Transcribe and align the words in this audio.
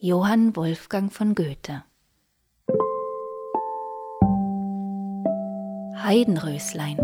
Johann 0.00 0.54
Wolfgang 0.54 1.12
von 1.12 1.34
Goethe. 1.34 1.82
Heidenröslein. 5.96 6.98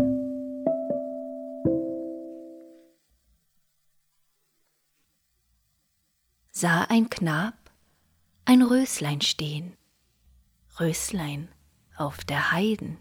Sah 6.51 6.83
ein 6.83 7.09
Knab 7.09 7.55
ein 8.45 8.61
Röslein 8.61 9.19
stehen, 9.19 9.75
Röslein 10.79 11.49
auf 11.97 12.23
der 12.23 12.53
Heiden, 12.53 12.97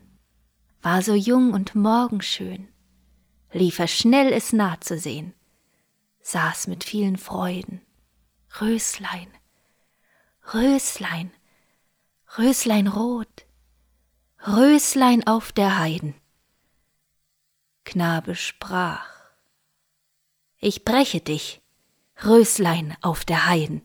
war 0.83 1.03
so 1.03 1.15
jung 1.15 1.53
und 1.53 1.77
morgenschön, 1.77 2.67
lief 3.53 3.79
er 3.79 3.87
schnell 3.87 4.33
es 4.33 4.53
nah 4.53 4.81
zu 4.81 4.99
sehen, 4.99 5.35
saß 6.23 6.67
mit 6.67 6.83
vielen 6.83 7.17
Freuden, 7.17 7.81
Röslein, 8.61 9.29
Röslein, 10.55 11.33
Röslein 12.39 12.87
rot, 12.87 13.45
Röslein 14.47 15.27
auf 15.27 15.51
der 15.51 15.81
Heiden. 15.81 16.15
Knabe 17.83 18.37
sprach, 18.37 19.09
ich 20.59 20.85
breche 20.85 21.21
dich, 21.21 21.61
Röslein 22.25 22.97
auf 23.01 23.25
der 23.25 23.47
Heiden. 23.47 23.85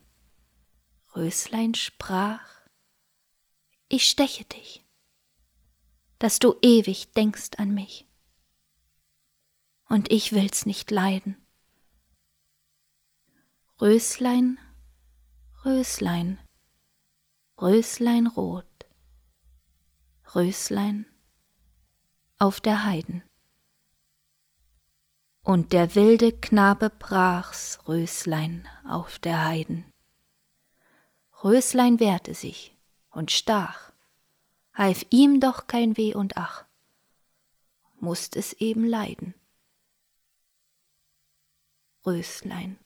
Röslein 1.15 1.73
sprach, 1.73 2.47
ich 3.87 4.07
steche 4.07 4.45
dich, 4.45 4.85
dass 6.19 6.37
du 6.37 6.55
ewig 6.61 7.13
denkst 7.13 7.57
an 7.57 7.73
mich. 7.73 8.05
Und 9.85 10.11
ich 10.11 10.33
will's 10.33 10.67
nicht 10.67 10.91
leiden. 10.91 11.35
Röslein, 13.81 14.59
Röslein, 15.65 16.37
Röslein 17.61 18.27
rot, 18.27 18.85
Röslein 20.33 21.05
auf 22.37 22.61
der 22.61 22.85
Heiden. 22.85 23.21
Und 25.41 25.73
der 25.73 25.93
wilde 25.93 26.31
Knabe 26.31 26.89
brach's, 26.89 27.79
Röslein 27.85 28.65
auf 28.87 29.19
der 29.19 29.43
Heiden. 29.43 29.91
Röslein 31.43 31.99
wehrte 31.99 32.33
sich 32.33 32.77
und 33.09 33.29
stach, 33.29 33.91
half 34.73 35.05
ihm 35.09 35.41
doch 35.41 35.67
kein 35.67 35.97
Weh 35.97 36.15
und 36.15 36.37
Ach, 36.37 36.63
musst 37.99 38.37
es 38.37 38.53
eben 38.53 38.85
leiden. 38.85 39.33
Röslein, 42.05 42.79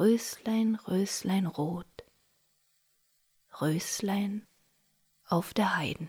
Röslein, 0.00 0.74
Röslein 0.74 1.46
rot, 1.46 1.86
Röslein 3.60 4.46
auf 5.26 5.52
der 5.54 5.76
Heiden. 5.76 6.08